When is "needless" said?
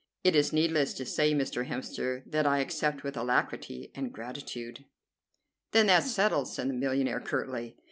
0.51-0.95